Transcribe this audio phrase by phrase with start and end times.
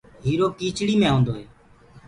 [0.25, 1.45] هيٚرو ڪيٚچڙي مي هونٚدوئي